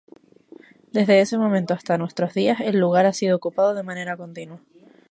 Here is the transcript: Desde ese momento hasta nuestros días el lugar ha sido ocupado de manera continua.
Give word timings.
Desde 0.95 1.21
ese 1.21 1.37
momento 1.37 1.75
hasta 1.75 1.99
nuestros 1.99 2.33
días 2.33 2.59
el 2.61 2.79
lugar 2.79 3.05
ha 3.05 3.13
sido 3.13 3.35
ocupado 3.37 3.75
de 3.75 3.83
manera 3.83 4.17
continua. 4.17 4.59